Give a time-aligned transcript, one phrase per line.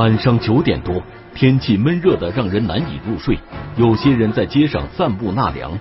[0.00, 1.02] 晚上九点多，
[1.34, 3.38] 天气闷热的让人难以入睡，
[3.76, 5.78] 有些人在街上散步纳凉。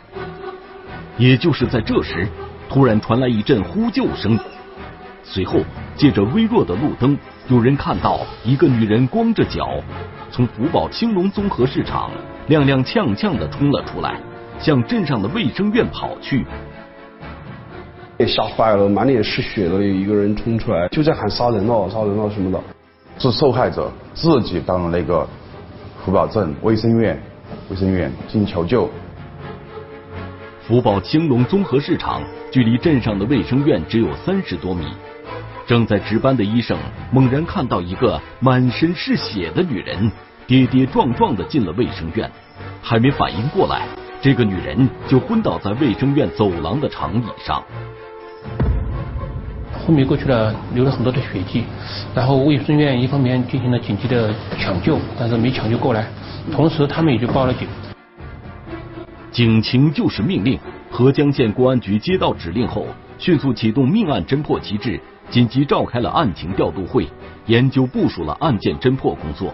[1.17, 2.27] 也就是在这时，
[2.67, 4.37] 突然传来一阵呼救声，
[5.23, 5.61] 随后
[5.95, 9.69] 借着微弱的路灯，有人看到一个女人光着脚
[10.29, 12.11] 从福宝兴隆综合市场
[12.49, 14.19] 踉踉跄跄的冲了出来，
[14.59, 16.45] 向镇上的卫生院跑去。
[18.27, 22.61] 吓坏了，满脸是血的一个人冲出来，就在喊杀人了，杀人了什么的。
[23.21, 23.91] 是受害者
[24.21, 25.25] 自己到了那个
[26.03, 27.17] 福宝镇卫生院，
[27.69, 28.89] 卫生院进行求救。
[30.67, 32.21] 福宝青龙综合市场
[32.51, 34.87] 距离镇上的卫生院只有三十多米。
[35.65, 36.77] 正在值班的医生
[37.13, 40.11] 猛然看到一个满身是血的女人
[40.45, 42.29] 跌跌撞撞的进了卫生院，
[42.81, 43.87] 还没反应过来，
[44.21, 47.63] 这个女人就昏倒在卫生院走廊的长椅上。
[49.89, 51.63] 昏迷过去了，流了很多的血迹，
[52.13, 56.05] 然后卫生院一方面进行了紧急的抢救，但是没抢救过来，
[56.51, 57.67] 同时他们也就报了警。
[59.31, 60.59] 警情就是命令，
[60.91, 62.85] 合江县公安局接到指令后，
[63.17, 67.07] 迅速启动命案侦破机制，紧急召开了案情调度会，
[67.47, 69.51] 研究部署了案件侦破工作，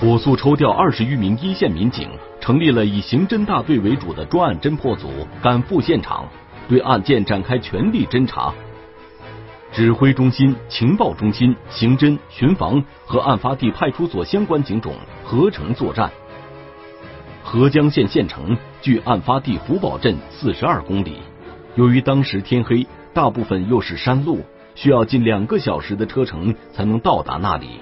[0.00, 2.08] 火速抽调二十余名一线民警，
[2.40, 5.08] 成立了以刑侦大队为主的专案侦破组，
[5.40, 6.24] 赶赴现场，
[6.68, 8.52] 对案件展开全力侦查。
[9.76, 16.10] 指挥中心、情报中心、刑侦、巡防和案发地派出所相关警种合成作战。
[17.42, 21.18] 合江县县城距案发地福宝镇四十二公里，
[21.74, 24.40] 由于当时天黑，大部分又是山路，
[24.74, 27.80] 需要近两个小时的车程才能到达那里。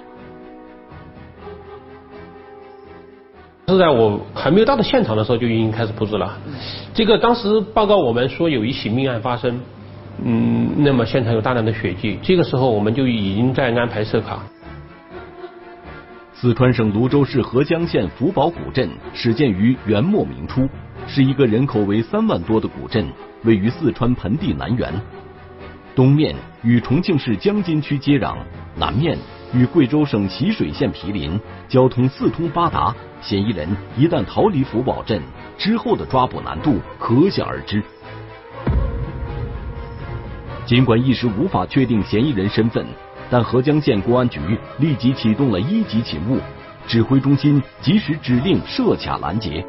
[3.68, 6.40] 是在我还没有到的现场的时候就已经开始布置了。
[6.92, 9.60] 这个当时报告我们说有一起命案发生。
[10.22, 14.40] 嗯，那么现场有大量的血迹，这个时候我们就已经在安排设卡。
[16.32, 20.68] 四川省泸州市合江县福宝古镇始建于元末明初，
[21.06, 23.06] 是一个人口为三万多的古镇，
[23.44, 24.92] 位于四川盆地南缘，
[25.94, 28.36] 东面与重庆市江津区接壤，
[28.76, 29.16] 南面
[29.54, 32.94] 与贵州省习水县毗邻，交通四通八达。
[33.22, 35.22] 嫌疑人一旦逃离福宝镇，
[35.56, 37.82] 之后的抓捕难度可想而知。
[40.66, 42.86] 尽管一时无法确定嫌疑人身份，
[43.28, 44.40] 但合江县公安局
[44.78, 46.38] 立即启动了一级勤务，
[46.86, 49.64] 指挥中心及时指令设卡拦截。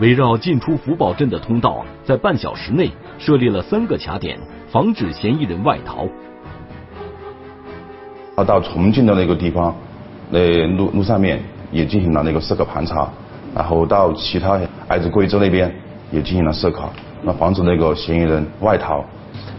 [0.00, 4.36] 围绕进出福宝镇的通道，在半小时内设立了三个卡点，
[4.68, 6.08] 防止嫌疑人外逃。
[8.34, 9.72] 啊，到重庆的那个地方，
[10.30, 11.40] 那路路上面
[11.70, 13.08] 也进行了那个设卡盘查，
[13.54, 15.72] 然后到其他挨着贵州那边
[16.10, 16.90] 也进行了设卡，
[17.22, 19.04] 那防止那个嫌疑人外逃。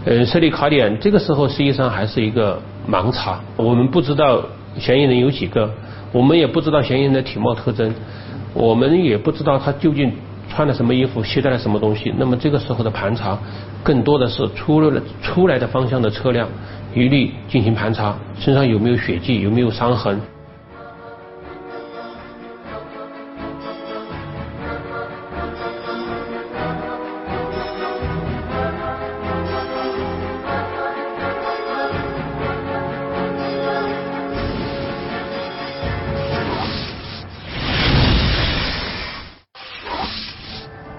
[0.06, 4.42] 呃，设立卡点，这个时候实际上还是一个盲查，我们不知道
[4.78, 5.70] 嫌疑人有几个，
[6.12, 7.94] 我们也不知道嫌疑人的体貌特征，
[8.54, 10.12] 我们也不知道他究竟
[10.48, 12.14] 穿了什么衣服，携带了什么东西。
[12.18, 13.38] 那么这个时候的盘查，
[13.84, 16.48] 更多的是出了出来的方向的车辆，
[16.94, 20.22] 一律进行盘查，身上有没有血迹，有没有伤痕。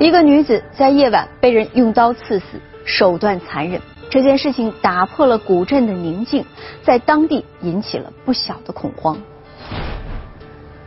[0.07, 3.83] 一个女子在夜晚被人用刀刺死，手段残忍。
[4.09, 6.45] 这件事情打破了古镇的宁静，
[6.85, 9.21] 在当地引起了不小的恐慌。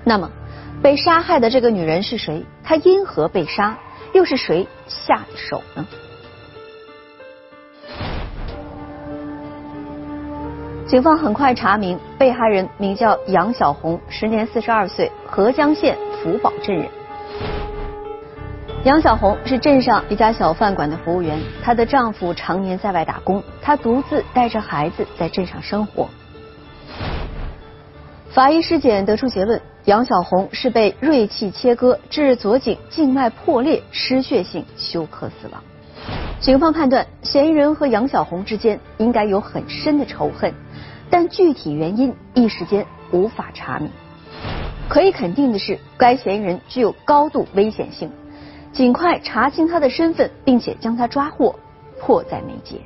[0.06, 0.32] 那么，
[0.82, 2.46] 被杀害的这个女人是谁？
[2.64, 3.78] 她因何被杀？
[4.14, 5.86] 又是谁下的手呢？
[10.88, 16.88] 警方很快查明，被害人名叫杨小红，时年四十二岁，合江县福宝镇人。
[18.86, 26.08] 杨小红是镇上一家小饭馆的服务员，她的丈夫常年在外打工，她独自带着孩子在镇上生活。
[28.30, 35.62] 法医尸检得出结论，杨小红是被锐器切割致左颈静脉破裂，失血性休克死亡。
[36.40, 40.54] 警方判断，嫌疑人和杨小红之间应该有很深的仇恨，
[41.10, 43.92] 但具体原因一时间无法查明。
[44.88, 48.10] 可以肯定的是，该嫌疑人具有高度危险性。
[48.72, 51.54] 尽快查清他的身份，并且将他抓获，
[52.00, 52.80] 迫在眉睫。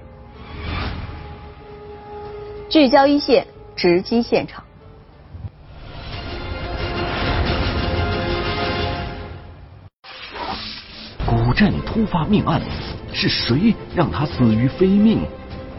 [2.69, 3.45] 聚焦一线，
[3.75, 4.63] 直击现场。
[11.25, 12.61] 古镇突发命案，
[13.11, 15.19] 是谁让他死于非命？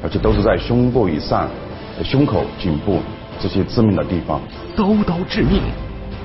[0.02, 1.48] 而且都是在胸部以上、
[2.04, 3.00] 胸口、颈部
[3.40, 4.40] 这些致命的地方。
[4.76, 5.62] 刀刀致命，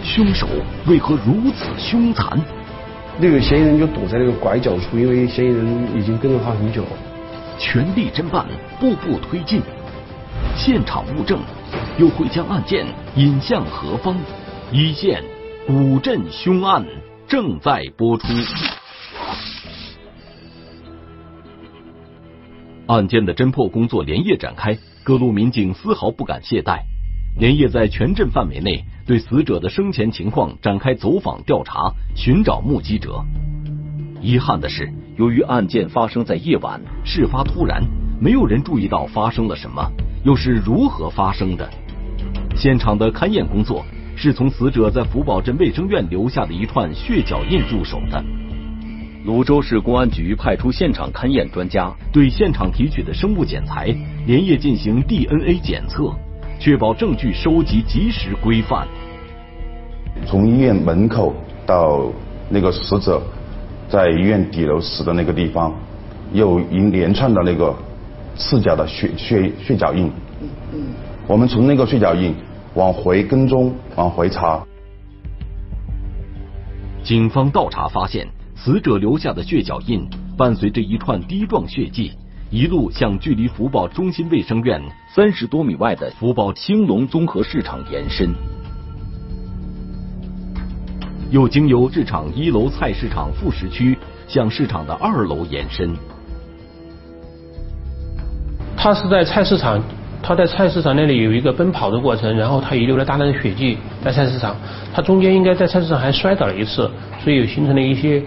[0.04, 0.46] 凶手
[0.86, 2.40] 为何如此凶残？
[3.22, 6.86] 那个嫌疑人就躲在那个拐角处，因为嫌疑人已经跟了他很久。
[7.58, 8.46] 全力侦办，
[8.80, 9.62] 步步推进，
[10.56, 11.38] 现场物证
[11.98, 12.86] 又会将案件
[13.18, 14.16] 引向何方？
[14.72, 15.22] 一线
[15.68, 16.86] 古镇凶案
[17.28, 18.28] 正在播出。
[22.88, 26.80] 案件的侦破工作连夜展开，各路民警丝毫不敢懈怠，
[27.38, 33.24] 连夜在全镇范围内对死者的生前情况展开走访调查，寻找目击者。
[34.22, 37.82] 遗憾的是，由于案件发生在夜晚，事发突然，
[38.20, 39.90] 没有人注意到发生了什么，
[40.26, 41.70] 又是如何发生的。
[42.56, 43.86] 现场的勘验工作
[44.18, 48.22] 是从死者在福宝镇卫生院留下的一串血脚印入手的。
[49.24, 53.96] 泸州市公安局派出现场勘验专家，对现场提取的生物检材
[54.26, 56.14] 连夜进行 DNA 检测，
[56.60, 58.86] 确保证据收集及时规范。
[60.26, 61.34] 从医院门口
[61.66, 62.12] 到
[62.50, 63.22] 那个死者
[63.88, 65.74] 在医院底楼死的那个地方，
[66.34, 67.74] 有一连串的那个
[68.36, 70.12] 赤脚的血血血脚印。
[71.26, 72.36] 我们从那个血脚印
[72.74, 74.62] 往回跟踪，往回查。
[77.02, 78.28] 警方倒查发现。
[78.62, 80.06] 死者留下的血脚印
[80.38, 82.12] 伴随着一串滴状血迹，
[82.52, 84.82] 一路向距离福宝中心卫生院
[85.14, 88.34] 三十多米外的福宝兴隆综合市场延伸，
[91.30, 93.96] 又经由市场一楼菜市场副食区
[94.28, 95.96] 向市场的二楼延伸。
[98.76, 99.80] 他是在菜市场，
[100.24, 104.56] 他在菜市场那里有一个奔跑的过程，然后他遗留了大量的血迹在菜市场，
[104.92, 106.90] 他中间应该在菜市场还摔倒了一次，
[107.24, 108.24] 所以有形成了一些。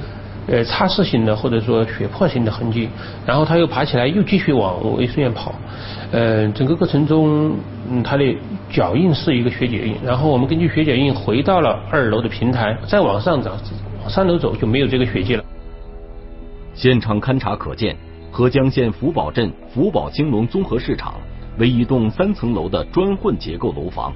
[0.49, 2.89] 呃，擦拭型的或者说血泊型的痕迹，
[3.25, 5.55] 然后他又爬起来，又继续往卫生院跑。
[6.11, 7.55] 呃，整个过程中，
[7.89, 8.37] 嗯，他的
[8.69, 13.56] 脚印是一个血脚印，然后我们根据血脚印回到了二楼的平台，再往上走，
[14.00, 15.44] 往三楼走就没有这个血迹了。
[16.75, 17.97] 现场勘查可见，
[18.31, 21.15] 合江县福宝镇福宝兴隆综合市场
[21.59, 24.12] 为一栋三层楼的砖混结构楼房，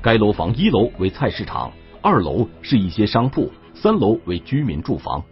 [0.00, 3.50] 该楼房一楼为菜市场，二楼是一些商铺。
[3.74, 5.24] 三楼为居民住房，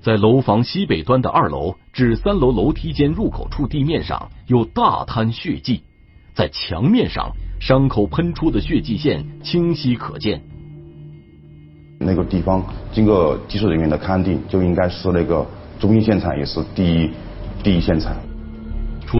[0.00, 5.82] 在楼房西北端的二楼至三楼楼梯间入口处地面上有大滩血迹，
[6.34, 10.42] 在墙面上伤口喷出的血迹线清晰可见。
[11.98, 15.46] 那个地方经过技术人员的勘定，就应该是那个
[15.78, 17.10] 中心现场，也是第一
[17.62, 18.16] 第一现场。
[19.04, 19.18] 除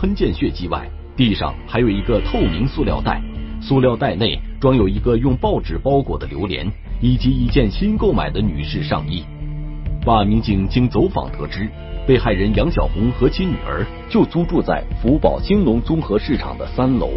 [0.00, 3.20] 喷溅血迹外，地上还有一个透明塑料袋。
[3.60, 6.70] 塑料袋内装有一个用报纸包裹的榴莲，
[7.00, 9.24] 以及一件新购买的女士上衣。
[10.04, 11.66] 办案民警经走访得知，
[12.06, 17.08] 被害人杨小红和其女儿就租住在福宝兴隆综合市场的三楼。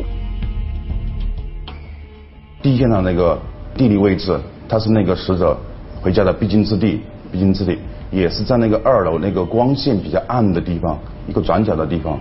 [2.62, 3.38] 第一现场那个
[3.76, 5.60] 地理位置，它是那个死者
[6.02, 7.78] 回家的必经之地，必经之地
[8.10, 10.98] 也是在那个二楼那个光线比较暗的地方，
[11.28, 12.18] 一个转角的地方。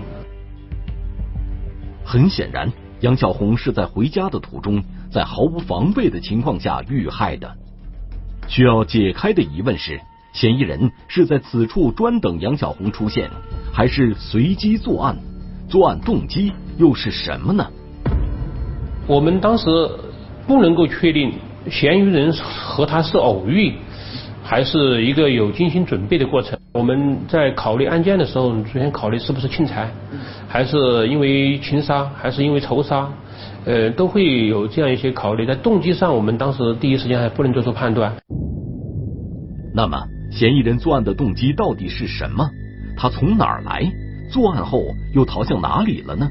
[2.05, 2.69] 很显然。
[3.01, 4.81] 杨小红是在回家的途中，
[5.13, 7.49] 在毫无防备的情况下遇害的。
[8.49, 10.01] 需要解开的疑问是：
[10.33, 13.31] 嫌疑人是在此处专等杨小红出现，
[13.73, 15.17] 还是随机作案？
[15.69, 17.67] 作案动机又是什么呢？
[19.07, 19.67] 我们当时
[20.47, 21.33] 不能够确定
[21.71, 23.75] 嫌疑人和他是偶遇。
[24.45, 26.59] 还是一个有精心准备的过程。
[26.73, 29.89] 我们在考虑案件的时候，首先考虑是不是侵财，
[30.49, 33.09] 还是因为情杀，还是因为仇杀，
[33.65, 35.47] 呃，都会有这样一些考虑。
[35.47, 38.13] 在动机上，我们当时第一时间还不能做出判断。
[39.75, 42.51] 那么，嫌疑人作案的动机到底是什么？
[42.97, 43.91] 他从哪儿来？
[44.31, 46.29] 作案后又逃向哪里了呢？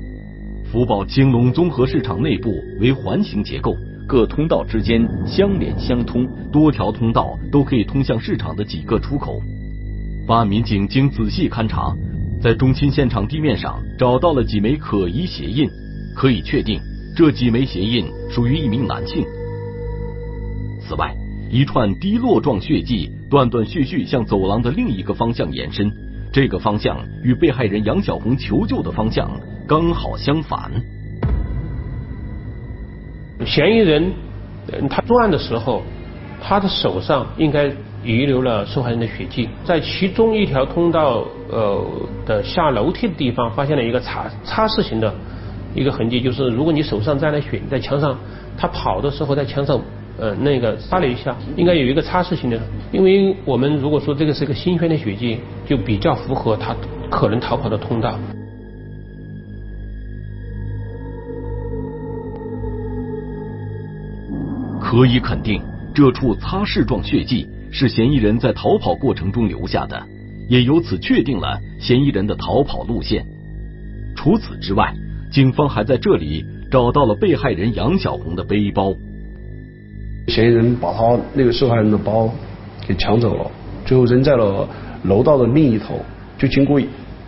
[0.72, 3.76] 福宝兴隆综合市场内部为环形结构。
[4.08, 9.40] 各通道之间相连相通，多条通道都可以通向市场的几个出口。
[10.28, 11.96] 办案民警经仔细勘查，
[12.42, 15.70] 在中心现场地面上找到了几枚可疑鞋印，
[16.14, 16.82] 可以确定
[17.22, 19.24] 这几枚鞋印属于一名男性。
[20.82, 21.16] 此外，
[21.52, 25.92] 一串滴落状血迹断断续续向走廊的另一个方向延伸，
[26.34, 29.30] 这个方向与被害人杨小红求救的方向
[29.68, 30.72] 刚好相反。
[33.46, 34.12] 嫌疑人，
[34.90, 35.84] 他作案的时候，
[36.42, 37.72] 他的手上应该
[38.04, 41.86] 遗留了受害人的血迹，在其中一条通道呃
[42.26, 45.14] 的下楼梯的地方，发现了一个擦擦拭型的
[45.74, 48.18] 一个痕迹，就是如果你手上沾了血，你在墙上，
[48.58, 49.80] 他跑的时候在墙上，
[50.18, 52.60] 呃，那个擦了一下，应该有一个擦拭性的，
[52.92, 56.76] 因为我们如果说这个是一个新鲜的血迹，就比较符合他
[57.10, 58.20] 可能逃跑的通道。
[64.80, 65.62] 可以肯定，
[65.96, 69.98] 这处擦拭状血迹是嫌疑人在逃跑过程中留下的，
[70.50, 73.26] 也由此确定了嫌疑人的逃跑路线。
[74.18, 74.94] 除此之外，
[75.32, 78.94] 警方还在这里找到了被害人杨小红的背包。
[80.28, 82.30] 嫌疑人把他那个受害人的包
[82.86, 83.50] 给抢走了，
[83.86, 84.68] 最后扔在了
[85.04, 86.00] 楼道的另一头，
[86.38, 86.80] 就经过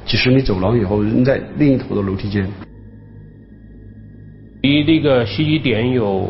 [0.05, 2.47] 几十米走廊以后，扔在另一头的楼梯间。
[4.61, 6.29] 离那个袭击点有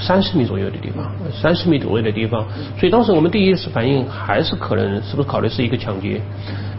[0.00, 2.44] 三十米左右的地方，三十米左右的地方，
[2.78, 6.20] 所以当时我们第一次反应还是可能是不是考虑是一个抢劫，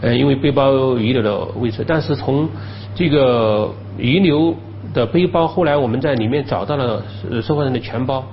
[0.00, 2.48] 呃，因为背包遗留的位置，但是从
[2.94, 4.54] 这个遗留
[4.92, 7.02] 的背包，后来我们在里面找到了
[7.42, 8.24] 受害人的钱包，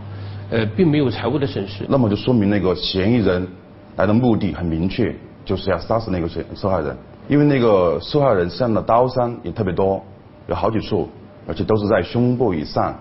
[0.49, 1.85] 呃，并没有财物的损失。
[1.87, 3.47] 那么就说明那个嫌疑人
[3.95, 6.97] 来的目的很明确，就是要杀死那个受受害人，
[7.27, 10.03] 因为那个受害人身上的刀伤也特别多，
[10.47, 11.07] 有好几处，
[11.47, 12.97] 而且都是在胸部以上、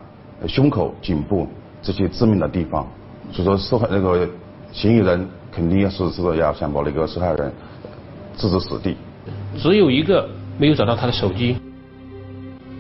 [0.47, 1.49] 胸口、颈部
[1.83, 2.87] 这些致命的地方，
[3.33, 4.29] 所以说受害那个
[4.73, 7.53] 嫌疑人肯定是是要想把那个受害人
[8.37, 8.97] 置之死地。
[9.57, 10.29] 只有一个
[10.59, 11.57] 没有找到他的手机。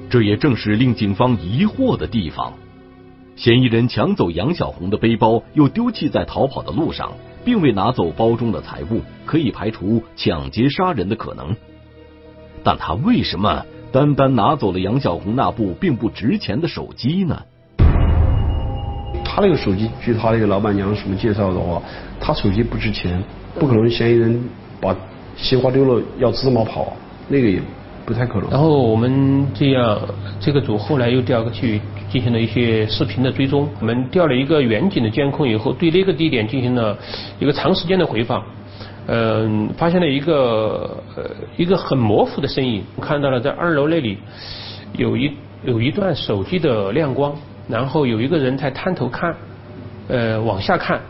[0.08, 2.52] 这也正是令警方疑惑的地方。
[3.34, 7.12] 嫌疑人抢走杨小红的背包，又丢弃在逃跑的路上，
[7.44, 11.56] 并未拿走包中的财物，可以排除抢劫杀人的可能。
[12.62, 17.34] 但他为什么单单拿走了杨小红那部并不值钱的手机呢？
[19.24, 21.80] 他那个手机，据他那个老板娘什么介绍的话，
[22.20, 23.18] 他手机不值钱，
[23.58, 24.38] 不可能嫌疑人
[24.82, 24.94] 把
[25.34, 26.92] 西瓜丢了要自毛跑，
[27.26, 27.58] 那个也
[28.04, 28.50] 不太可能。
[28.50, 29.98] 然后我们这样，
[30.40, 36.94] 这个组后来又调去进行了一些视频的追踪，我们调了一个远景的监控以后，对那个地点进行了
[37.38, 38.44] 一个长时间的回放，
[39.08, 44.18] 嗯，发现了一个呃一个很模糊的身影，看到了在二楼那里
[44.94, 45.32] 有一
[45.64, 47.36] 有一段手机的亮光，
[47.68, 49.36] 然后有一个人在探头看，
[50.08, 51.00] 呃往下看。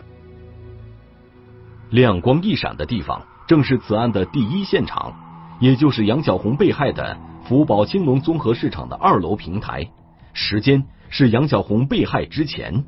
[1.89, 5.13] 亮光一闪的地方，正是此案的第一现场，
[5.59, 9.87] 也就是杨小红被害的福宝兴隆综合市场的二楼平台。
[10.33, 12.83] 时间是杨小红被害之前。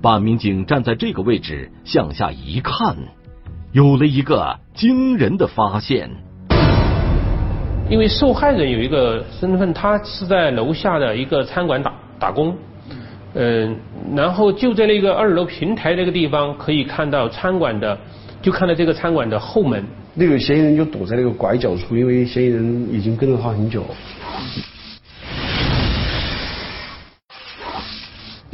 [0.00, 2.96] 办案民警站在这个位置向下一看，
[3.74, 6.08] 有了一个惊人的发现。
[7.90, 12.56] 因为受害人有一个身份，他是在楼下的一个餐馆打打工，
[13.34, 13.76] 嗯，
[14.14, 17.98] 然后就在那个二楼平台那个地方，可以看到餐馆的，
[18.40, 19.84] 就看到这个餐馆的后门。
[20.14, 23.84] 那个嫌疑人就躲在那个拐角处，因为嫌疑人已经跟着他很久。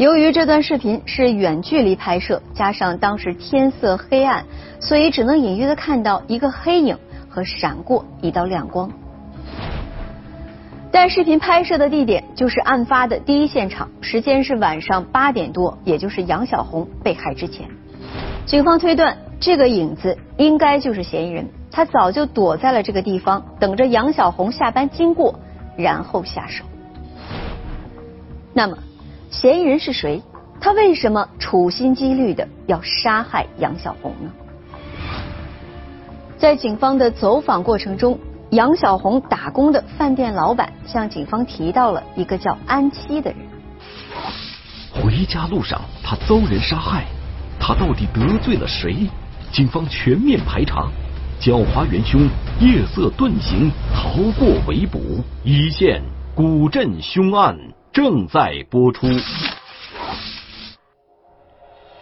[0.00, 4.46] 由于这段视频是远距离拍摄，加上当时天色黑暗，
[4.80, 6.96] 所以只能隐约的看到一个黑影
[7.28, 8.90] 和闪过一道亮光。
[10.90, 17.68] 但视频拍摄的地点就是案发的第一现场，时间是晚上八点多，也就是杨小红被害之前。
[18.46, 25.38] 警方推断，这个影子应该就是嫌疑人，他早就躲在了这个地方，等着杨小红下班经过，
[25.76, 26.64] 然后下手。
[28.54, 28.78] 那么，
[29.30, 30.20] 嫌疑人是谁？
[30.60, 34.30] 他为什么处心积虑的要杀害杨小红呢？
[36.36, 38.18] 在警方的走访过程中，
[38.50, 43.38] 杨小红打工的饭店老板向警方提到了一个叫安七的人。
[44.92, 47.04] 回家路上，他遭人杀害，
[47.60, 49.08] 他到底得罪了谁？
[49.52, 50.88] 警方全面排查，
[51.40, 52.20] 狡猾元凶
[52.60, 55.00] 夜色遁形，逃过围捕。
[55.44, 56.02] 一线
[56.34, 57.56] 古镇凶案
[57.92, 59.08] 正在播出。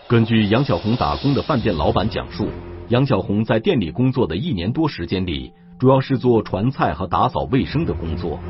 [0.07, 2.51] 根据杨小红打工的饭店老板讲述，
[2.89, 5.53] 杨小红在店里工作的一年多时间里。
[5.79, 8.41] 主要是做传菜和打扫卫生的工作。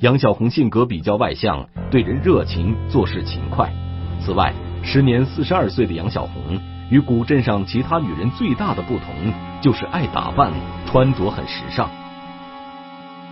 [0.00, 3.72] 杨小红性格比较外向，对人热情，做事勤快。
[4.20, 6.60] 此外，时年四十二岁的杨小红
[6.90, 9.32] 与古镇上其他女人最大的不同，
[9.62, 10.52] 就是爱打扮，
[10.86, 11.88] 穿着很时尚。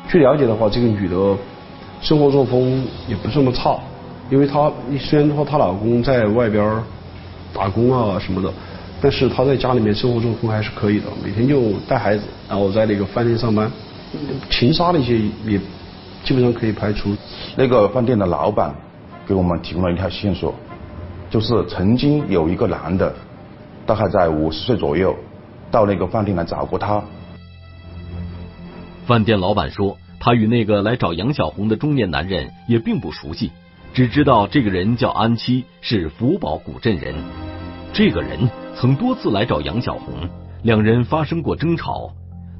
[0.08, 1.36] 据了解的话，这个女的
[2.00, 3.78] 生活作风也不是那么差，
[4.30, 6.82] 因为她虽然说她老公在外边
[7.52, 8.52] 打工啊什么的。
[9.00, 13.70] 但是她在家里面生活作风还是可以的，每天就带孩子，然后在那个饭店上班，
[14.50, 15.56] 情杀那些也
[16.24, 17.16] 基本上可以排除。
[17.54, 18.74] 那个饭店的老板
[19.24, 20.52] 给我们提供了一条线索，
[21.30, 23.14] 就是曾经有一个男的，
[23.86, 25.14] 大概在五十岁左右，
[25.70, 27.00] 到那个饭店来找过他。
[29.06, 33.52] 饭店老板说，他与那个来找杨小红的中年男人也并不熟悉，
[33.94, 37.14] 只知道这个人叫安七，是福宝古镇人。
[37.92, 40.28] 这个人曾多次来找杨小红，
[40.62, 42.10] 两人发生过争吵，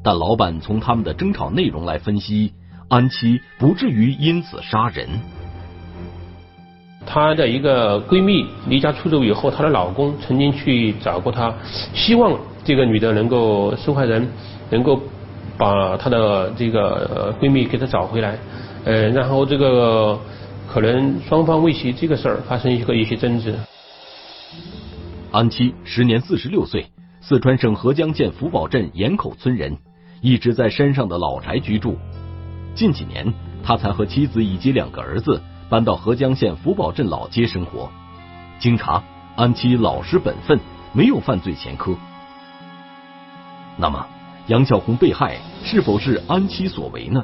[0.02, 2.52] 但老板从他们的争吵内容来分析，
[2.88, 5.08] 安七不至于因此杀人。
[7.04, 11.54] 她的一个闺蜜离家出走以后，她的老公曾经去找过她，
[11.94, 14.28] 希望这个女的能够受害人
[14.70, 15.00] 能够
[15.58, 18.38] 把她的这个闺蜜给她找回来，
[18.84, 20.18] 呃，然后这个
[20.66, 23.54] 可能双方为其这个事儿发生一个一些争执。
[25.30, 26.86] 安七时年四十六岁，
[27.20, 29.76] 四川省合江县福宝镇岩口村人，
[30.22, 31.98] 一直在山上的老宅居住。
[32.74, 35.42] 近几年，他才和妻子以及两个儿子。
[35.70, 37.90] 搬到合江县福宝镇老街生活。
[38.58, 39.04] 经查，
[39.36, 40.58] 安七老实本分，
[40.94, 41.94] 没有犯罪前科。
[43.76, 44.06] 那么，
[44.48, 47.22] 杨小红被害是否是安七所为呢？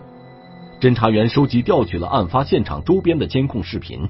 [0.78, 4.06] 侦查员收集调取了案发现场周边的监控视频，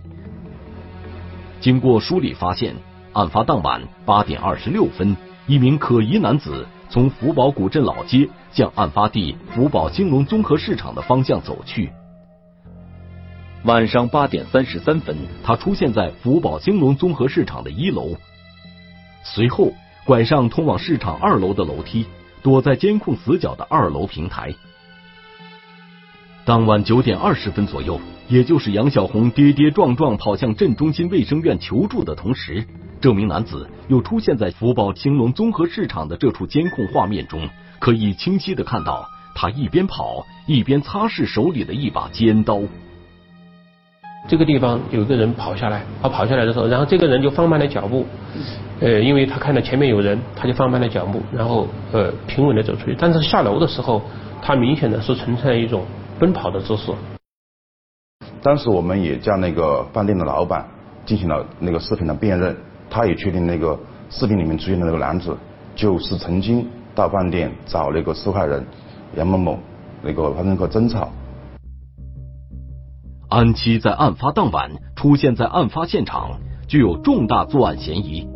[1.60, 2.74] 经过梳理发现，
[3.12, 5.16] 案发当晚八点二十六分，
[5.46, 11.92] 一名可疑男子从福宝古镇老街向案发地福宝兴隆综合市场的方向走去。
[13.62, 18.16] 晚上八点三十三分，他出现在福宝兴隆综合市场的一楼，
[19.22, 19.72] 随后
[20.04, 22.04] 拐上通往市场二楼的楼梯，
[22.44, 24.54] 躲在监控死角的二楼平台。
[26.44, 27.98] 当晚九点二十分左右，
[28.28, 32.66] 也就是杨小红跌跌撞撞跑向镇中心卫生院求助的同时，
[33.00, 37.48] 这名男子又出现在福宝兴隆综合市场的这处监控画面中，
[37.78, 42.60] 可以清晰的看到他一边跑一边擦拭手里的一把尖刀。
[44.26, 48.06] 这个地方有一个人跑下来，他跑下来的时候，然后这个人就放慢了脚步，
[48.80, 52.96] 呃，因为他看到前面有人，他就放慢了脚步，然后呃平稳的走出去。
[52.98, 54.00] 但是下楼的时候，
[54.40, 55.84] 他明显的是呈现一种
[56.18, 56.90] 奔跑的姿势。
[58.42, 60.66] 当时我们也叫那个饭店的老板
[61.04, 62.56] 进行了那个视频的辨认，
[62.88, 65.36] 他也确定那个视频里面出现的那个男子
[65.74, 68.64] 就是曾经到饭店找那个受害人
[69.16, 69.58] 杨某某
[70.02, 71.12] 那个发生过争吵。
[73.34, 78.28] 安七在案发当晚出现在案发现场，具有重大作案嫌疑。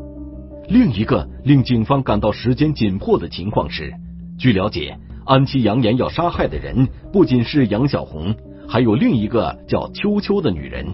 [0.69, 3.95] 另一个令警方感到时间紧迫的情况是，
[4.37, 8.35] 据了解，安七扬言要杀害的人不仅是杨小红，
[8.67, 10.85] 还有另一个叫秋秋的女人。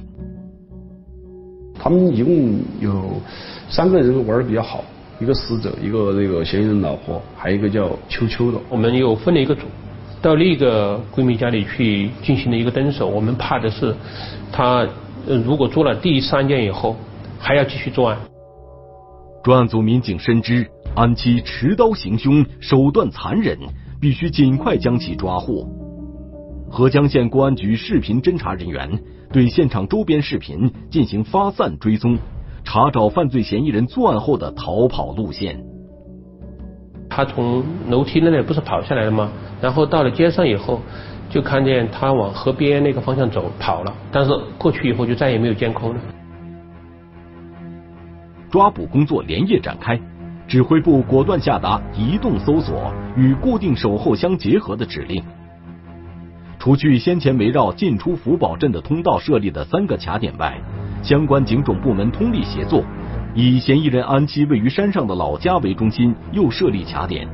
[1.72, 3.22] 他们一共有
[3.70, 4.84] 三个人玩的比较好，
[5.18, 8.58] 一个死者，一个那个嫌疑人老婆，还有一个叫秋秋的。
[8.68, 9.62] 我们又分了一个组。
[10.24, 13.94] 到另一个闺蜜家里去进行了一个蹲守，我们怕的是，
[14.50, 14.88] 她
[15.26, 16.96] 如果做了第三件以后，
[17.38, 18.16] 还要继续作案。
[19.42, 23.58] 专案组民警深知安七持刀行凶，手段残忍，
[24.00, 25.68] 必须尽快将其抓获。
[26.70, 28.98] 合江县公安局视频侦查人员
[29.30, 32.16] 对现场周边视频进行发散追踪，
[32.64, 35.62] 查找犯罪嫌疑人作案后的逃跑路线。
[37.14, 39.30] 他从楼梯那里不是跑下来了吗？
[39.62, 40.80] 然后到了街上以后，
[41.30, 46.00] 就看见他往河边那个方向走跑了，但是过去以后就再也没有监控了。
[48.50, 49.96] 抓捕工作连夜展开，
[50.48, 55.22] 指挥部果断下达移动搜索与固定守候相结合的指令。
[56.58, 60.60] 除去先前围绕进出福宝镇的通道设立的三个卡点外，
[61.00, 62.82] 相关警种部门通力协作，
[63.34, 67.26] 以嫌疑人安七位于山上的老家为中心，又设立卡点。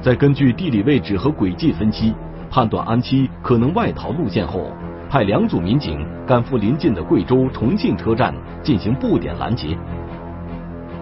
[0.00, 2.14] 在根据地理位置和轨迹分析，
[2.48, 4.70] 判断安七可能外逃路线后，
[5.10, 9.76] 派两组民警赶赴临近的贵州、重庆车站进行布点拦截，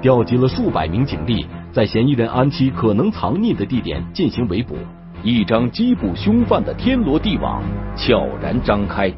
[0.00, 4.74] 调集了数百名警力，在嫌疑人安七可能藏匿的地点进行围捕，
[5.22, 7.62] 一张缉捕凶犯的天罗地网
[7.94, 9.12] 悄然张开。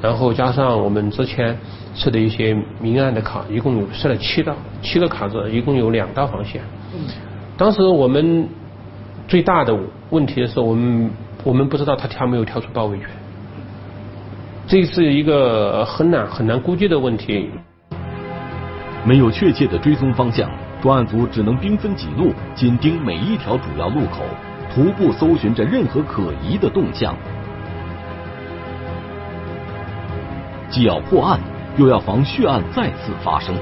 [0.00, 1.58] 然后加上我们之前
[1.94, 6.62] 设的一些明暗的卡，一共有设了七道，七个卡子，一共有两道防线。
[7.56, 8.48] 当时我们
[9.28, 9.76] 最大的
[10.10, 11.10] 问题是我们
[11.44, 13.06] 我们不知道他跳没有跳出包围圈，
[14.66, 17.50] 这是一个很难很难估计的问题。
[19.02, 20.50] 没有确切的追踪方向，
[20.82, 24.22] 专案组只能兵分几路，紧盯每一条主要路口，
[24.74, 27.16] 徒步搜寻着任何可疑的动向。
[30.68, 31.40] 既要破案，
[31.80, 33.54] 又要防血案再次发生，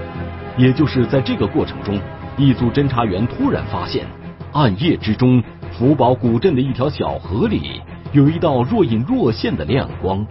[0.57, 1.97] 也就是在这个过程中。
[2.37, 4.05] 一组侦查员突然发现，
[4.53, 10.27] 暗夜之中，福宝古镇的一条小河里有一道若隐若现的亮光。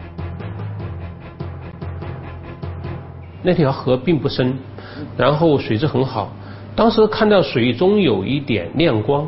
[3.42, 4.54] 那条河并不深，
[5.16, 6.30] 然后水质很好。
[6.76, 9.26] 当时看到水中有一点亮光，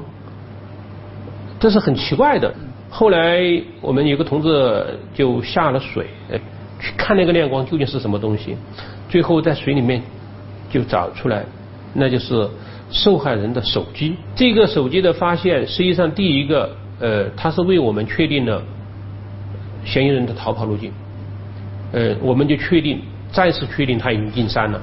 [1.61, 2.53] 这是很奇怪的。
[2.89, 3.39] 后来
[3.79, 6.07] 我们有个同志就下了水，
[6.79, 8.55] 去看那个亮光究竟是什么东西。
[9.09, 10.01] 最后在水里面
[10.69, 11.43] 就找出来，
[11.93, 12.49] 那就是。
[12.91, 18.63] 受害人的手机，这个手机的发现，实际上第一个，呃，它是为我们确定了
[19.85, 20.91] 嫌疑人的逃跑路径。
[21.91, 22.99] 呃，我们就确定，
[23.31, 24.81] 再次确定他已经进山了。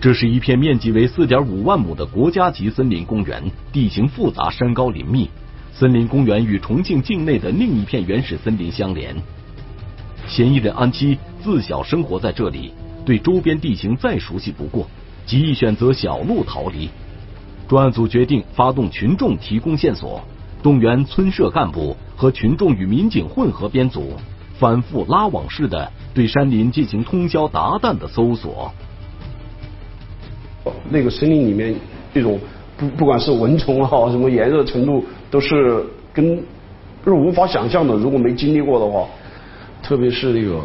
[0.00, 3.40] 这是一片面积为四点五万亩的国家级森林公园，
[3.72, 5.30] 地形复杂，山高林密。
[5.72, 9.14] 森林公园与重庆境内的另一片原始森林相连。
[10.26, 12.72] 嫌疑人安七自小生活在这里，
[13.04, 14.86] 对周边地形再熟悉不过，
[15.26, 16.88] 极易选择小路逃离。
[17.68, 20.20] 专案组决定发动群众提供线索，
[20.62, 24.12] 动员村社干部和群众与民警混合编组，
[24.58, 28.72] 反复拉网式的对山林进行通宵达旦的搜索。
[30.88, 31.74] 那个森林里面，
[32.12, 32.40] 这种
[32.76, 36.42] 不不管是蚊虫啊，什么炎热程度，都是跟
[37.04, 37.94] 是无法想象的。
[37.94, 39.06] 如果没经历过的话，
[39.84, 40.60] 特别是那个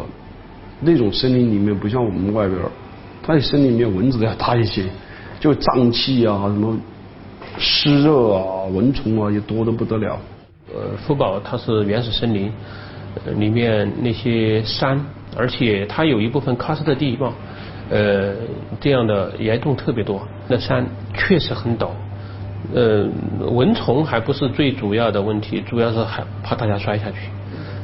[0.80, 2.58] 那种森林里面，不像我们外边，
[3.22, 4.86] 它的森林里面蚊子要大一些，
[5.38, 6.76] 就瘴气啊，什么
[7.58, 10.18] 湿热啊，蚊虫啊也多的不得了。
[10.72, 12.50] 呃，福宝它是原始森林，
[13.36, 14.98] 里面那些山，
[15.36, 17.32] 而且它有一部分喀斯特地貌。
[17.90, 18.34] 呃，
[18.80, 21.88] 这样的岩洞特别多，那山确实很陡。
[22.72, 23.04] 呃，
[23.50, 27.16] 蚊虫还不是最主要的问题，主要是害怕大家摔下去。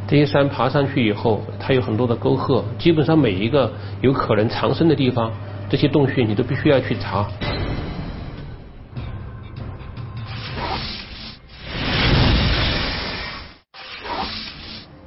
[0.08, 5.32] 这些山爬上去以后，它有很多的沟壑，基本上每一个有可能藏身的地方，
[5.68, 7.26] 这些洞穴你都必须要去查。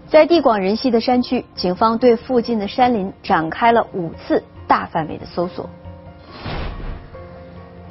[0.08, 4.44] 在地广人稀的山区，警方对附近的山林展开了五次。
[4.68, 5.68] 大范围的搜索，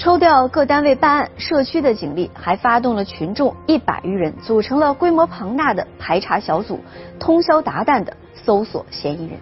[0.08, 6.80] 抽调各单位办案，社区的警力还发动了群众一百余人，组成了规模庞大的排查小组，
[7.20, 9.38] 通宵达旦的搜索嫌疑人。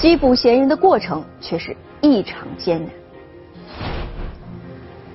[0.00, 2.90] 缉捕嫌疑人的过程却是异常艰难，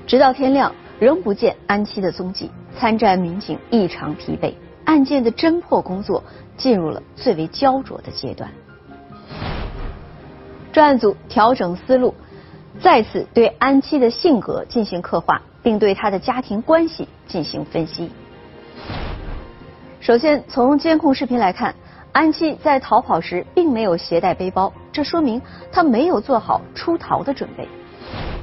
[0.08, 4.54] 直到天亮仍不见安七的踪迹，参战民警异常疲惫，
[4.86, 6.23] 案件的侦破工作
[6.56, 8.50] 进入了最为焦灼的阶段。
[10.71, 12.15] 专案组调整思路，
[12.82, 18.12] 再次对安七的性格进行刻画，并对他的家庭关系进行分析。
[20.00, 21.76] 首先，从监控视频来看，
[22.12, 27.68] 安七在逃跑时并没有携带背包，这说明他没有做好出逃的准备。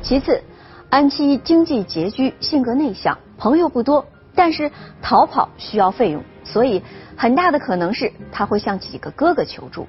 [0.03, 0.43] 其次，
[0.91, 4.71] 安七经济拮据，性格内向，朋友不多，但是
[5.01, 6.83] 逃跑需要费用，所以
[7.17, 9.87] 很大的可能是他会向几个哥哥求助。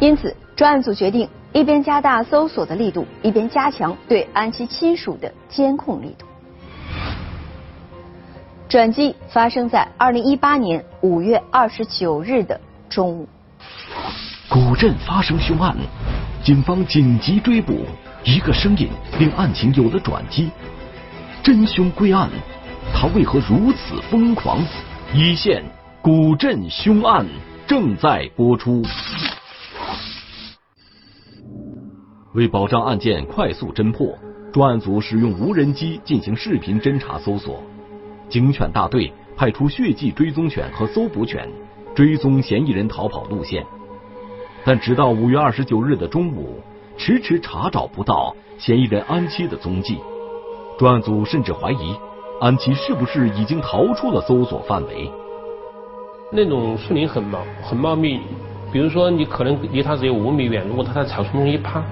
[0.00, 6.26] 因此，专案组决定一边加大搜索的力度，一边加强对安琪亲属的监控力度。
[8.68, 13.26] 转机发生在二零一八年五月二十九日的中午。
[14.48, 15.74] 古镇发生凶案，
[16.44, 17.86] 警方紧急追捕，
[18.24, 20.50] 一个声音令案情有了转机。
[21.42, 22.28] 真凶归案，
[22.94, 24.58] 他为何如此疯狂？
[25.14, 25.64] 一线
[26.02, 27.26] 古镇凶案
[27.66, 28.82] 正在播出。
[32.38, 34.16] 为保障案件快速侦破，
[34.52, 37.60] 专案组使用无人机进行视频侦查搜索。
[38.28, 41.48] 警犬大队派出血迹追踪犬和搜捕犬，
[41.96, 43.66] 追踪嫌疑人逃跑路线。
[44.64, 46.60] 但直到五月二十九日的中午，
[46.96, 49.98] 迟迟查找不到嫌疑人安七的踪迹。
[50.78, 51.96] 专案组甚至怀疑，
[52.40, 55.10] 安琪是不是已经逃出了搜索范围？
[56.30, 58.20] 那种树林很茂很茂密，
[58.70, 61.82] 比如说你可能离他只有五米远，如果他在草丛中一趴。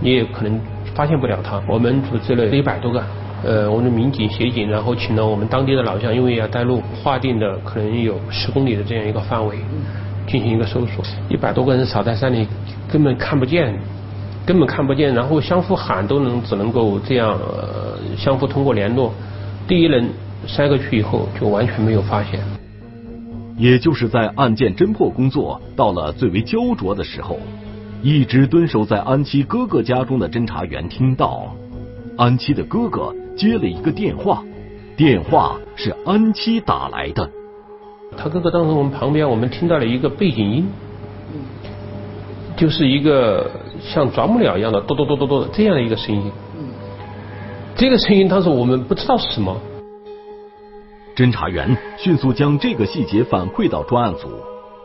[0.00, 0.60] 你也可能
[0.94, 1.62] 发现不了他。
[1.68, 3.02] 我们组织了一百多个，
[3.44, 9.56] 呃，我们的民警、协警，然后请了我们当地的老乡，因为要带路，划定的可能有十公里的这样一个范围，
[10.26, 11.04] 进行一个搜索。
[11.28, 12.46] 一百多个人扫在山里，
[12.90, 13.78] 根本看不见，
[14.44, 19.12] 根本看不见，然后相互喊都能只能够这样呃相互通过联络。
[19.66, 20.08] 第一轮
[20.46, 22.40] 筛过去以后，就完全没有发现。
[23.56, 27.38] 也就是在案件侦破工作到了最为焦灼的时候。
[28.00, 31.54] 一直蹲守在安七哥哥家中的侦查员听到，
[32.16, 34.44] 安七的哥哥接了一个电话，
[34.96, 37.28] 电话是安七打来的。
[38.16, 40.68] 他哥哥当时我们旁边，我们听到了一个背景音，
[42.56, 46.30] 就是一个像啄木鸟一样的“咚咚咚咚咚”的这样的一个声音。
[47.74, 49.60] 这个声音当时我们不知道是什么。
[51.16, 54.28] 侦查员迅速将这个细节反馈到专案组，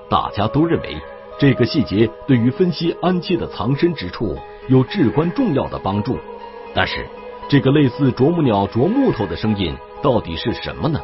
[0.10, 0.98] 大家都认为。
[1.40, 6.18] 这个细节对于分析安七的藏身之处有至关重要的帮助，
[6.74, 7.06] 但是
[7.50, 11.02] 这个类似啄木鸟啄木头的声音到底是什么呢？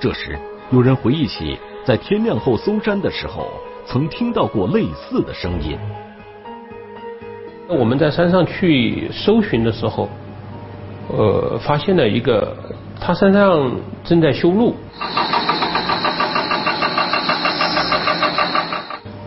[0.00, 0.38] 这时
[0.70, 3.48] 有人回忆起在天亮后搜山的时候
[3.86, 5.78] 曾听到过类似的声音。
[7.68, 10.08] 我们在山上去搜寻的时候，
[11.08, 12.56] 呃，发现了一个，
[13.00, 13.72] 他山上
[14.04, 14.74] 正在修路。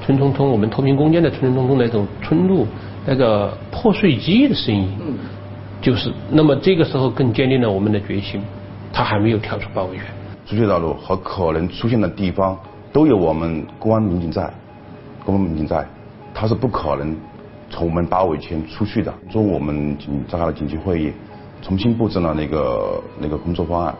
[0.09, 2.65] 村通通，我们脱贫攻坚的村村通通那种村路
[3.05, 4.89] 那个破碎机的声音，
[5.79, 8.41] 就是那么这个时候更坚定了我们的决心，
[8.91, 10.05] 他还没有跳出包围圈。
[10.47, 12.57] 出去道路和可能出现的地方
[12.91, 14.51] 都有我们公安民警在，
[15.23, 15.85] 公安民警在，
[16.33, 17.15] 他是不可能
[17.69, 19.13] 从我们包围圈出去的。
[19.29, 19.95] 中午我们
[20.27, 21.13] 召开了紧急会议，
[21.61, 23.93] 重新布置了那个那个工作方案。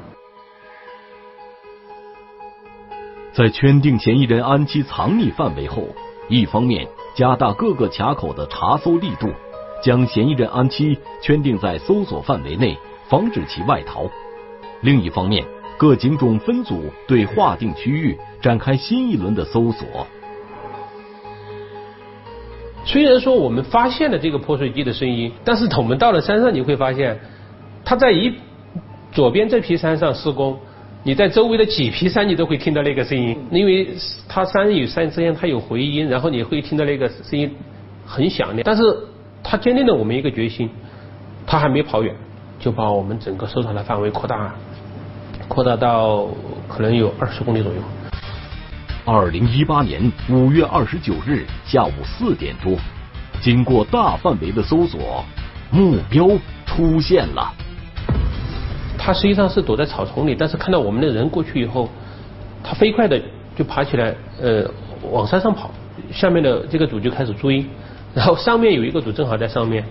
[3.32, 5.84] 在圈定嫌疑人安七藏匿范围后，
[6.28, 9.30] 一方面加大各个卡口的查搜力度，
[9.84, 14.10] 将嫌疑人安七圈定在搜索范围内，防止其外逃；
[14.82, 15.46] 另一方面，
[15.78, 20.08] 各警种分组对划定区域展开新一轮的搜索。
[22.84, 27.20] 虽然说我们发现了这个破碎机的声音，但是我们到了山上，你会发现，
[27.86, 28.34] 它在一
[29.12, 30.60] 左边这批山上施工。
[31.03, 33.88] 你在周围的几批山，你都会听到那个声音，因为
[34.27, 37.49] 它山与山之间它有回音，然后你会听到那个声音
[38.05, 38.62] 很响亮。
[38.65, 38.83] 但是
[39.41, 40.69] 它坚定了我们一个决心，
[41.47, 42.13] 它还没跑远，
[42.59, 44.53] 就把我们整个搜查的范围扩大，
[45.47, 46.27] 扩大到
[46.67, 47.79] 可能有二十公里左右。
[49.05, 52.77] 二零一八年五月二十九日下午四点多，
[53.41, 55.23] 经过大范围的搜索，
[55.71, 56.27] 目标
[56.65, 57.53] 出现了。
[59.10, 61.89] 他实际上是躲在草丛里，但是看到我们的人过去以后，
[62.63, 63.19] 他飞快的
[63.56, 64.63] 就爬起来，呃，
[65.12, 65.72] 往山上跑。
[66.12, 67.65] 下面的这个组就开始追，
[68.13, 69.84] 然后上面有一个组正好在上面，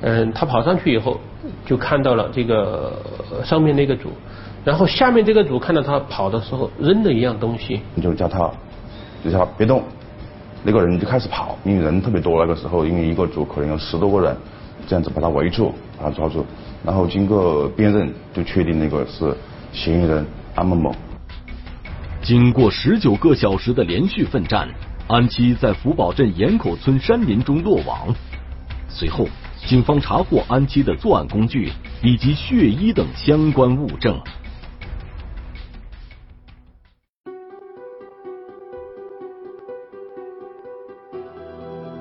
[0.00, 1.20] 嗯，他跑上去以后
[1.66, 2.94] 就看到了这个
[3.44, 4.08] 上面那个组，
[4.64, 8.50] 然后下面这个组看到他跑的时候扔了一样东西，就叫他，
[9.22, 9.82] 就叫他别动，
[10.64, 14.34] 那个人就开始跑，因为人特别多那个时候，因为一个组可能有十多个人，
[14.86, 16.44] 这样子把他围住，把他抓住。
[16.84, 19.34] 然后经过辨认，就确定那个是
[19.72, 20.94] 嫌疑人安某某。
[22.22, 24.68] 经过十九个小时的连续奋战，
[25.08, 28.14] 安七在福宝镇岩口村山林中落网。
[28.88, 29.26] 随后，
[29.66, 31.70] 警方查获安七的作案工具
[32.02, 34.20] 以及血衣等相关物证。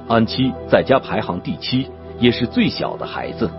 [0.08, 1.88] 安七在家排行第七，
[2.22, 3.50] 也是最小的孩子。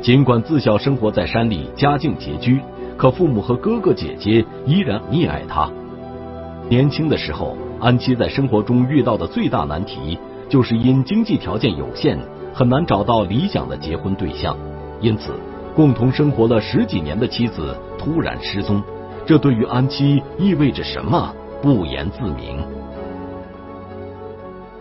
[0.00, 2.60] 尽管自小生活在山里，家境拮据，
[2.96, 5.68] 可父母和哥哥姐姐依然溺爱他。
[6.68, 12.18] 年轻的时候，安七在生活中遇到的最大难题，就是因经济条件有限，
[12.54, 14.56] 很难找到理想的结婚对象。
[15.00, 15.32] 因此，
[15.74, 18.82] 共同生活了十几年的妻子突然失踪，
[19.26, 22.58] 这对于安七意味着什么，不言自明。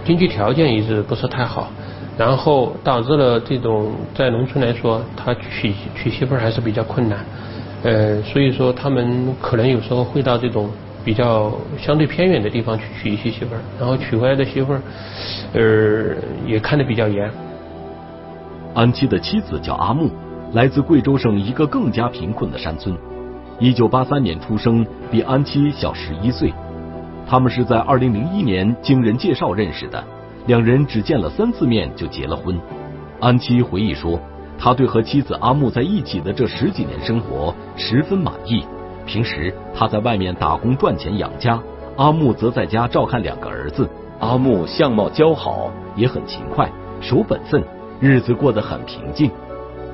[0.05, 1.69] 经济条件一直不是太好。
[2.19, 7.19] 然后导致了这种在农村来说，他娶娶媳妇儿还是比较困难，
[7.83, 10.69] 呃，所以说他们可能有时候会到这种
[11.01, 14.81] 比较相对偏远的地方去娶一些媳妇儿，然后娶回来的媳妇儿，
[15.53, 17.31] 呃，也看得比较严。
[18.73, 20.11] 安七的妻子叫阿木，
[20.51, 22.97] 来自贵州省一个更加贫困的山村，
[23.59, 26.53] 一九八三年出生，比安七小十一岁。
[27.25, 30.03] 他们是在二零零一年经人介绍认识的。
[30.49, 32.59] 两人只见了三次面就结了婚。
[33.19, 34.19] 安七回忆说，
[34.57, 38.65] 他对和妻子阿木在一起的这十几年生活十分满意。
[39.05, 41.61] 平时他在外面打工赚钱养家，
[41.97, 43.87] 阿木则在家照看两个儿子。
[44.19, 46.67] 阿木相貌姣好，也很勤快，
[46.99, 47.63] 守本分，
[47.99, 49.29] 日子过得很平静。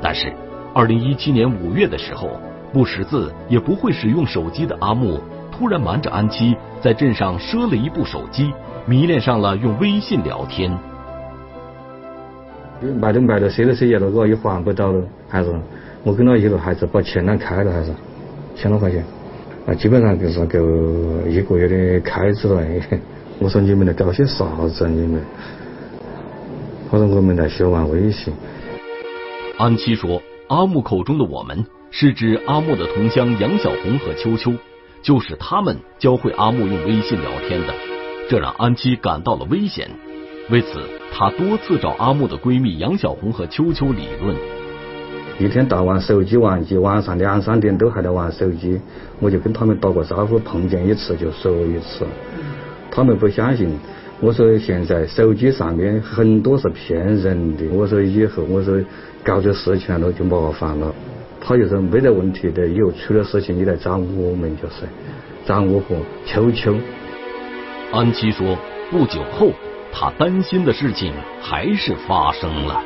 [0.01, 0.33] 但是，
[0.73, 2.29] 二零一七年五月的时候，
[2.71, 5.19] 不识字也不会使用手机的阿木
[5.51, 8.53] 突然瞒着安七在镇上赊了一部手机。
[8.87, 10.71] 迷恋上了用微信聊天，
[12.99, 15.51] 买都买了，赊都赊下了，我也还不到了，还是
[16.03, 17.91] 我跟他以后还是把钱呢开了，还是
[18.55, 19.03] 千多块钱，
[19.65, 20.59] 啊，基本上就是够
[21.27, 22.61] 一个月的开支了。
[23.39, 24.87] 我说你们在搞些啥子啊？
[24.87, 25.19] 你们？
[26.91, 28.31] 我说我们在学玩微信。
[29.57, 34.53] 安七说，阿木口中的我们是指阿木的同乡杨小红和秋秋，
[35.01, 37.73] 就是他们教会阿木用微信聊天的。
[38.27, 39.87] 这让安七感到了危险，
[40.49, 40.79] 为此，
[41.13, 44.35] 她多次找阿木的闺蜜杨小红和秋秋理论。
[45.37, 48.81] 一天到晚手机玩机，晚上两三点都还在玩手机，
[49.19, 52.03] 我就跟他们打过招呼，碰见一次就说一次。
[52.89, 53.69] 他们不相信，
[54.19, 58.81] 我说现在手机上面很多是骗人的，我说以后我说
[59.23, 60.91] 搞这事情了就麻烦了。
[61.39, 64.87] 他就说没得问题的，以后出了事情你来找我们就是，
[65.45, 66.73] 找我和秋秋。
[67.95, 68.57] 安琪说
[68.91, 69.51] ：“不久后，
[69.89, 72.83] 他担心的事情还是发生了。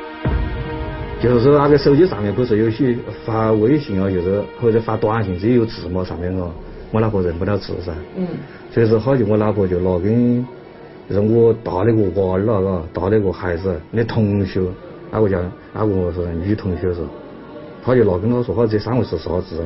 [1.20, 2.96] 就是说，那个手机上面不是有些
[3.26, 6.52] 发微信啊，就是或者发短信，只有字嘛上面哦，
[6.92, 7.92] 我老婆认不了字噻。
[8.16, 8.24] 嗯。
[8.70, 10.46] 所以说，好久我老婆就拿根
[11.08, 14.60] 就是我大那个娃儿那个，大那个孩子，那同学，
[15.10, 15.38] 那个叫
[15.74, 17.00] 那个是女同学是，
[17.84, 19.60] 他就拿跟他说，他这三个是啥子？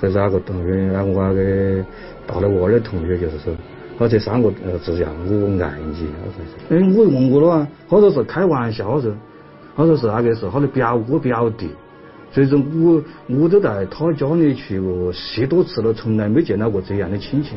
[0.00, 1.84] 这是那个同学，那我那个
[2.26, 3.54] 大的娃儿的同学就是说，
[3.98, 6.74] 他这三个字样我爱你，他说是。
[6.74, 9.10] 哎，我问过了啊，他说是开玩笑噻，
[9.76, 11.68] 他说是那个是他的表哥表弟。
[12.30, 17.56] 所以说我我都在他家里去过十多次了，从来没见到过这样的亲戚。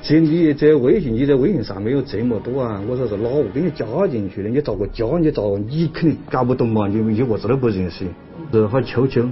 [0.00, 2.80] 这你这微信，你在微信上没有这么多啊？
[2.88, 4.48] 我说是哪个给你加进去的？
[4.48, 5.04] 你咋个加？
[5.18, 5.42] 你咋？
[5.68, 6.88] 你肯定搞不懂嘛？
[6.88, 8.06] 你一个字都不认识。
[8.50, 9.28] 是他秋秋、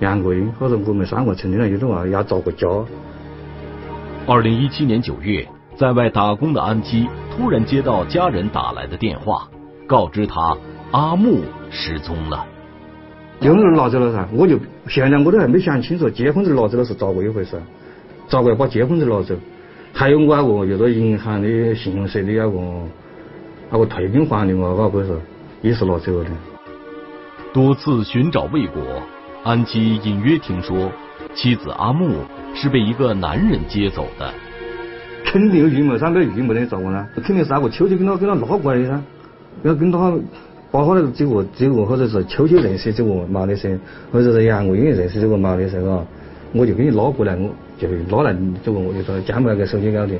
[0.00, 2.68] 杨桂英，他说我们三个曾经有种话要咋个加？
[4.30, 9.48] 二零一七年九月，在外打工的安基突然接到家人打来的电话，
[9.86, 10.54] 告知他
[10.90, 12.44] 阿木失踪了。
[13.40, 17.58] 结婚证拿走了噻，我就现在我都还没想清楚结婚证拿走了是咋个一回事，
[18.28, 19.34] 咋个把结婚证拿走？
[19.94, 22.62] 还有我那个有个银行的信用社的那个
[23.70, 25.18] 那个退金还的嘛，那不是
[25.62, 26.30] 也是拿走了的。
[27.54, 28.82] 多次寻找未果，
[29.42, 30.92] 安基隐约听说
[31.38, 32.16] 妻子阿木
[32.52, 34.28] 是被一个男人接走的。
[35.24, 37.06] 肯定有预谋噻，没预谋的咋个呢？
[37.14, 39.00] 肯定是那个秋秋跟他跟他拉过来的噻，
[39.62, 40.12] 要跟他。
[40.70, 43.78] 把好了这个这个或者是秋秋认识这个毛的噻，
[44.12, 46.04] 或者是杨桂英认识这个毛的噻，嘎，
[46.52, 50.12] 我就给你拉过来，我就拉来这个我就说将那个手机搞的。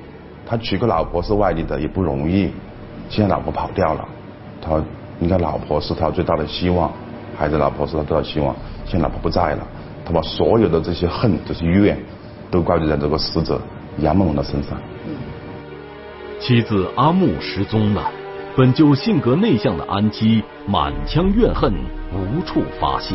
[0.46, 2.48] 他娶个老婆是外地的也不容易，
[3.10, 4.08] 现在老婆跑掉了，
[4.62, 4.82] 他
[5.20, 6.90] 应该老婆是他最大的希望，
[7.36, 9.66] 孩子老婆是他最大的希望，现在老婆不在了，
[10.08, 11.96] 他把所有的这些恨这些怨
[12.50, 13.60] 都怪罪在这个死者
[13.98, 14.78] 杨某某的身上。
[16.40, 18.10] 妻子阿木失踪了。
[18.56, 21.72] 本就性格内向的安基满腔怨恨
[22.12, 23.14] 无处发泄。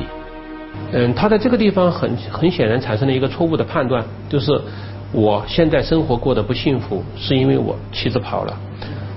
[0.93, 4.61] 嗯，他在这个地方很很显然产生了一个错误的判断，就是
[5.11, 8.57] 我现在生活过得不幸福，是因为我妻子跑了，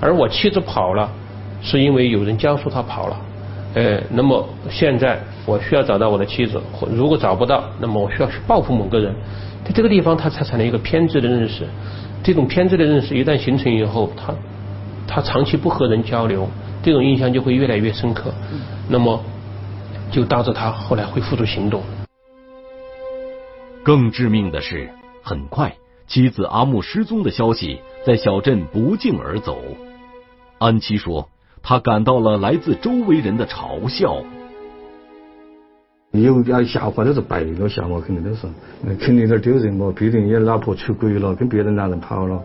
[0.01, 1.09] 而我妻子跑了，
[1.63, 3.17] 是因为有人教唆他跑了。
[3.77, 6.59] 呃，那么现在我需要找到我的妻子，
[6.91, 9.15] 如果找不到，那么我需要去报复某个人。
[9.67, 11.67] 在这个地方，他才产生了一个偏执的认识。
[12.23, 14.35] 这种偏执的认识一旦形成以后，他。
[15.09, 16.49] 他长期不和人交流，
[16.83, 18.35] 这种印象就会越来越深刻，
[18.89, 19.23] 那么
[20.11, 21.81] 就导致他后来会付诸行动。
[23.85, 24.91] 更致命的是，
[25.23, 25.73] 很快
[26.09, 29.59] 妻子阿木失踪的消息在小镇不胫而走。
[30.59, 31.29] 安琪说，
[31.69, 34.19] 他感到了来自周围人的嘲笑。
[36.13, 38.47] 有点笑话都是白个笑话，肯定都是，
[39.01, 42.41] 肯定有点丢人嘛，毕竟也老婆出轨了，跟别的男人跑了。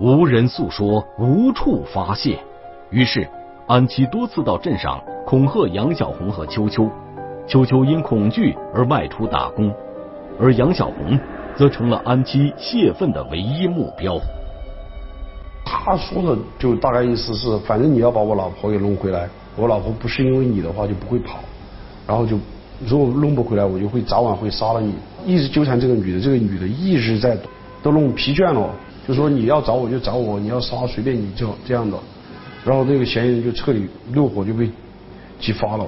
[0.00, 2.36] 无人诉说，无处发泄，
[2.90, 3.28] 于是
[3.68, 6.90] 安琪多次到镇上恐吓杨小红和秋秋。
[7.46, 9.72] 秋秋因恐惧而外出打工，
[10.40, 11.16] 而杨小红
[11.54, 14.18] 则成了安琪泄愤的唯一目标。
[15.68, 21.40] 他说的就大概意思是，反正你要把我老婆给弄回来，我老婆不是因为你的话就不会跑，
[22.06, 22.38] 然后就
[22.86, 24.94] 如果弄不回来，我就会早晚会杀了你。
[25.26, 27.36] 一直纠缠这个女的，这个女的一直在
[27.82, 28.70] 都弄疲倦了。
[29.08, 31.98] 就说你要找我就找我，你要杀随便你就这样的，
[32.64, 34.70] 然后那个嫌疑人就彻底怒火就被
[35.40, 35.84] 激发了。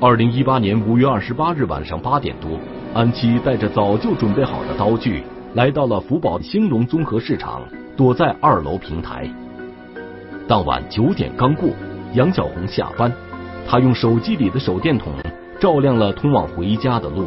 [0.00, 2.50] 二零一八年五月二十八日晚上八点多，
[2.92, 5.22] 安琪带着早就准备好的刀具，
[5.54, 7.62] 来到了福宝兴隆综合市场，
[7.96, 9.28] 躲在二楼平台。
[10.46, 11.70] 当晚九点刚过，
[12.14, 13.12] 杨小红下班，
[13.66, 15.12] 她用手机里的手电筒
[15.60, 17.26] 照亮了通往回家的路，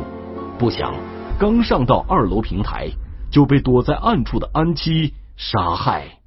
[0.57, 0.93] 不想
[1.39, 2.89] 刚上到二楼平台。
[3.31, 6.20] 就被躲在暗处的安七杀害。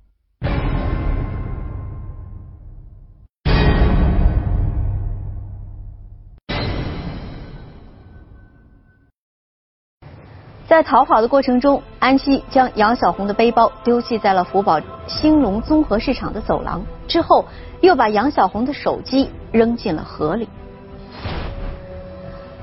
[10.75, 17.45] 在逃跑的过程中，安七将杨小红的背包丢弃在了福宝兴隆综合市场的走廊，之后
[17.81, 20.49] 又把杨小红的手机扔进了河里。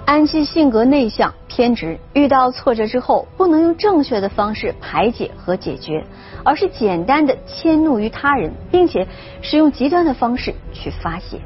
[0.03, 6.05] 安七性格内向、偏执，遇到挫折之后，不能用正确的方式排解和解决，
[6.43, 9.07] 而是简单的迁怒于他人，并且
[9.41, 11.39] 使用极端的方式去发泄。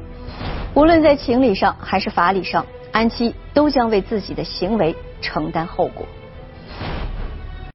[0.74, 6.04] 无论在情理上还是法理上，安七都将为自己的行为承担后果。